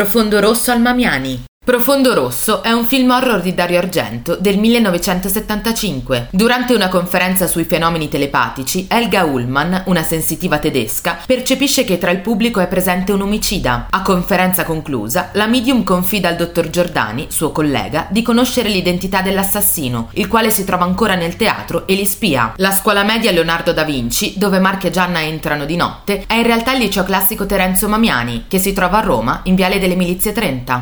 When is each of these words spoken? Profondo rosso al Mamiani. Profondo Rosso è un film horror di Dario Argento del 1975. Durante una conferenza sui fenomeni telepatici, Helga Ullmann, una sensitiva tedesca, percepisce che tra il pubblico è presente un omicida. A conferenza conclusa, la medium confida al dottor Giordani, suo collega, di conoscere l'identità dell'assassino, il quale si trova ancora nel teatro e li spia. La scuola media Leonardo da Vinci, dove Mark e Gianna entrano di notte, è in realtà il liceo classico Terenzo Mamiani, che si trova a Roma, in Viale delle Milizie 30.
Profondo 0.00 0.40
rosso 0.40 0.72
al 0.72 0.80
Mamiani. 0.80 1.49
Profondo 1.70 2.14
Rosso 2.14 2.64
è 2.64 2.72
un 2.72 2.84
film 2.84 3.10
horror 3.10 3.40
di 3.40 3.54
Dario 3.54 3.78
Argento 3.78 4.34
del 4.34 4.58
1975. 4.58 6.26
Durante 6.32 6.74
una 6.74 6.88
conferenza 6.88 7.46
sui 7.46 7.62
fenomeni 7.62 8.08
telepatici, 8.08 8.88
Helga 8.90 9.22
Ullmann, 9.22 9.76
una 9.84 10.02
sensitiva 10.02 10.58
tedesca, 10.58 11.18
percepisce 11.24 11.84
che 11.84 11.96
tra 11.96 12.10
il 12.10 12.22
pubblico 12.22 12.58
è 12.58 12.66
presente 12.66 13.12
un 13.12 13.20
omicida. 13.20 13.86
A 13.88 14.02
conferenza 14.02 14.64
conclusa, 14.64 15.28
la 15.34 15.46
medium 15.46 15.84
confida 15.84 16.26
al 16.26 16.34
dottor 16.34 16.70
Giordani, 16.70 17.28
suo 17.30 17.52
collega, 17.52 18.08
di 18.10 18.22
conoscere 18.22 18.68
l'identità 18.68 19.22
dell'assassino, 19.22 20.08
il 20.14 20.26
quale 20.26 20.50
si 20.50 20.64
trova 20.64 20.82
ancora 20.82 21.14
nel 21.14 21.36
teatro 21.36 21.86
e 21.86 21.94
li 21.94 22.04
spia. 22.04 22.52
La 22.56 22.72
scuola 22.72 23.04
media 23.04 23.30
Leonardo 23.30 23.72
da 23.72 23.84
Vinci, 23.84 24.34
dove 24.36 24.58
Mark 24.58 24.86
e 24.86 24.90
Gianna 24.90 25.22
entrano 25.22 25.66
di 25.66 25.76
notte, 25.76 26.24
è 26.26 26.34
in 26.34 26.42
realtà 26.42 26.72
il 26.72 26.80
liceo 26.80 27.04
classico 27.04 27.46
Terenzo 27.46 27.86
Mamiani, 27.86 28.46
che 28.48 28.58
si 28.58 28.72
trova 28.72 28.98
a 28.98 29.02
Roma, 29.02 29.42
in 29.44 29.54
Viale 29.54 29.78
delle 29.78 29.94
Milizie 29.94 30.32
30. 30.32 30.78